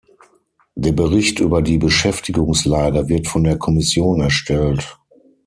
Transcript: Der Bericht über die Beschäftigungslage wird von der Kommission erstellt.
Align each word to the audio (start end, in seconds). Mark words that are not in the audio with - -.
Der 0.73 0.93
Bericht 0.93 1.39
über 1.41 1.61
die 1.61 1.77
Beschäftigungslage 1.77 3.07
wird 3.07 3.27
von 3.27 3.43
der 3.43 3.59
Kommission 3.59 4.19
erstellt. 4.21 4.97